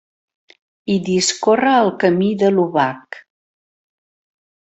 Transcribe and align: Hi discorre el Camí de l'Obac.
Hi 0.93 0.95
discorre 1.09 1.73
el 1.81 1.91
Camí 2.03 2.31
de 2.43 2.51
l'Obac. 2.55 3.21